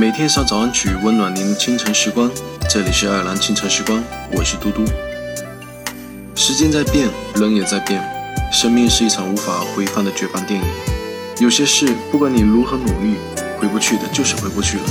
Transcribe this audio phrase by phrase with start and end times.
[0.00, 2.30] 每天一首早安曲，温暖您的清晨时光。
[2.70, 4.84] 这里是爱尔兰清晨时光，我是嘟嘟。
[6.36, 8.00] 时间在变，人也在变，
[8.52, 10.66] 生命是一场无法回放的绝版电影。
[11.40, 13.16] 有些事，不管你如何努力，
[13.58, 14.84] 回不去的就是回不去了。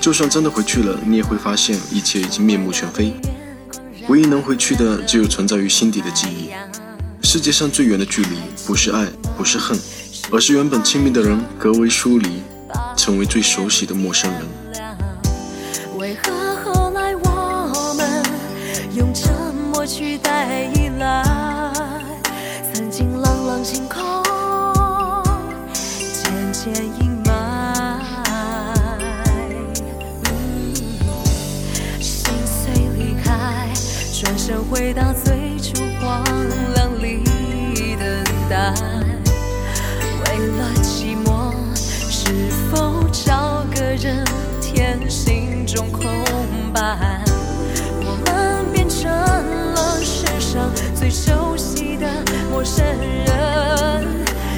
[0.00, 3.14] 就算真的回去了，你也会发现一切已经面目全非。
[4.08, 6.50] 唯一能回去的，只有存在于心底的记忆。
[7.24, 9.06] 世界上最远的距离，不是爱，
[9.38, 9.78] 不是恨，
[10.32, 12.42] 而是原本亲密的人隔为疏离。
[13.04, 14.40] 成为最熟悉的陌生人。
[15.98, 18.22] 为何后来我们
[18.96, 21.22] 用沉默取代依赖？
[22.72, 24.02] 曾经朗朗星空
[26.14, 28.00] 渐渐阴霾，
[32.00, 33.68] 心碎离开，
[34.18, 35.43] 转身回到最
[45.74, 46.00] 种空
[46.72, 46.80] 白，
[48.00, 52.06] 我们变成了世上最熟悉的
[52.48, 52.86] 陌生
[53.26, 54.06] 人，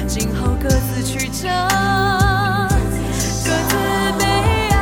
[0.07, 1.47] 今后各自曲折，
[3.43, 3.75] 各自
[4.19, 4.25] 悲
[4.69, 4.77] 哀。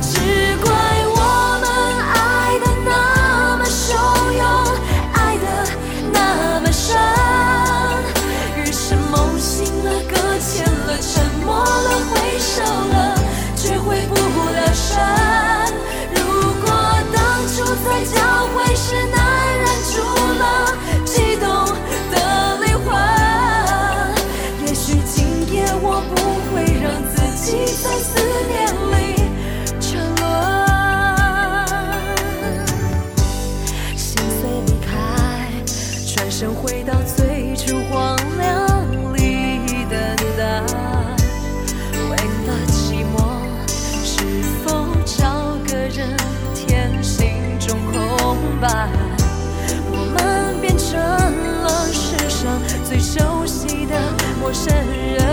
[0.00, 0.18] 只
[0.64, 0.66] 怪
[1.06, 1.20] 我
[1.62, 1.64] 们
[2.18, 2.90] 爱得那
[3.58, 3.94] 么汹
[4.38, 4.42] 涌，
[5.12, 5.46] 爱得
[6.12, 6.98] 那么深，
[8.56, 10.98] 于是梦醒了，搁浅了。
[36.42, 39.96] 想回到最初荒凉里等
[40.36, 40.60] 待，
[42.10, 43.16] 为了寂寞，
[44.02, 46.16] 是否找个人
[46.52, 47.30] 填心
[47.60, 48.88] 中空白？
[49.92, 53.94] 我们变成了世上最熟悉的
[54.40, 55.31] 陌生人。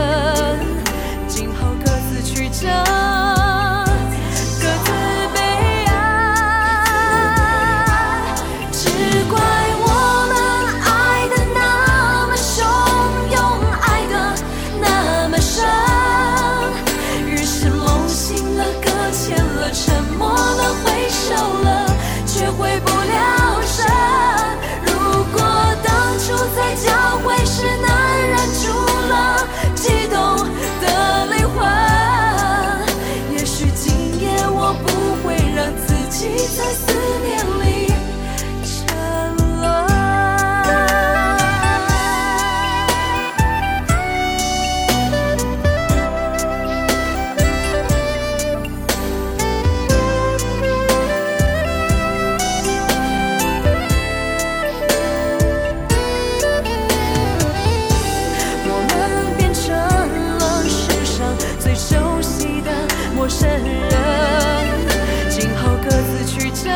[66.62, 66.68] 想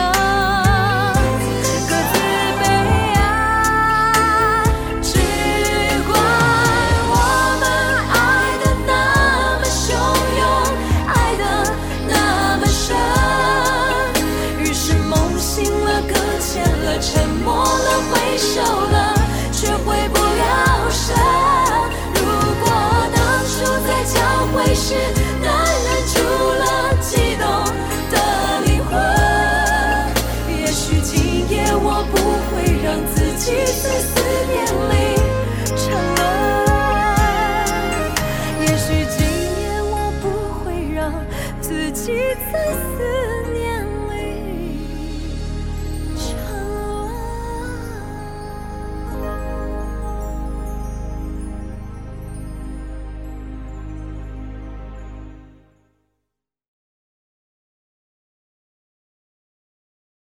[1.89, 2.15] 各自
[2.61, 2.63] 悲
[3.19, 3.21] 哀，
[5.01, 5.11] 只
[6.07, 6.11] 怪
[7.11, 7.13] 我
[7.59, 7.63] 们
[8.13, 8.15] 爱
[8.63, 8.89] 的那
[9.59, 9.91] 么汹
[10.39, 10.41] 涌，
[11.05, 11.43] 爱的
[12.07, 12.13] 那
[12.59, 12.95] 么深，
[14.61, 19.02] 于是梦醒了，搁浅了，沉默了，挥手了。